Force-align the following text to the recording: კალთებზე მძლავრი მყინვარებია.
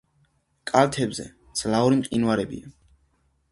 კალთებზე 0.71 1.27
მძლავრი 1.35 2.01
მყინვარებია. 2.01 2.75